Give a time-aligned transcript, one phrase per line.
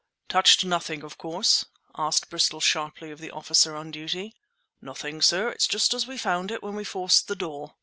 [0.29, 1.65] "Touched nothing, of course?"
[1.95, 4.33] asked Bristol sharply of the officer on duty.
[4.81, 5.49] "Nothing, sir.
[5.51, 7.75] It's just as we found it when we forced the door."